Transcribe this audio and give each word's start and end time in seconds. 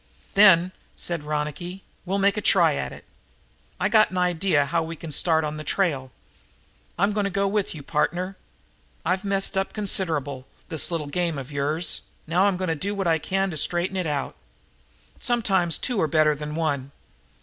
"Then," 0.33 0.71
said 0.95 1.21
Ronicky, 1.21 1.83
"we'll 2.07 2.17
make 2.17 2.35
a 2.35 2.41
try 2.41 2.73
at 2.73 2.91
it. 2.91 3.05
I 3.79 3.87
got 3.87 4.09
an 4.09 4.17
idea 4.17 4.65
how 4.65 4.81
we 4.81 4.95
can 4.95 5.11
start 5.11 5.43
on 5.43 5.57
the 5.57 5.63
trail. 5.63 6.11
I'm 6.97 7.13
going 7.13 7.25
to 7.25 7.29
go 7.29 7.47
with 7.47 7.75
you, 7.75 7.83
partner. 7.83 8.35
I've 9.05 9.23
messed 9.23 9.55
up 9.55 9.73
considerable, 9.73 10.47
this 10.69 10.89
little 10.89 11.05
game 11.05 11.37
of 11.37 11.51
yours; 11.51 12.01
now 12.25 12.45
I'm 12.47 12.57
going 12.57 12.69
to 12.69 12.73
do 12.75 12.95
what 12.95 13.05
I 13.05 13.19
can 13.19 13.51
to 13.51 13.57
straighten 13.57 13.95
it 13.95 14.07
out. 14.07 14.33
Sometimes 15.19 15.77
two 15.77 16.01
are 16.01 16.07
better 16.07 16.33
than 16.33 16.55
one. 16.55 16.91